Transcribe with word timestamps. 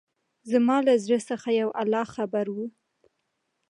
زما 0.51 0.77
له 0.87 0.93
زړه 1.03 1.19
څخه 1.29 1.49
يو 1.61 1.69
الله 1.81 2.05
خبر 2.15 2.45
وو. 2.55 2.65